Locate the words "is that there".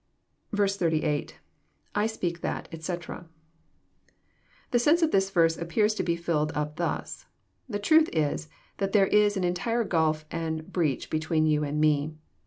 8.11-9.05